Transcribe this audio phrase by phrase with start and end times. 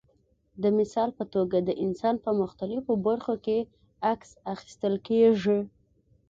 [0.61, 3.57] د مثال په توګه د انسان په مختلفو برخو کې
[4.11, 5.59] عکس اخیستل کېږي.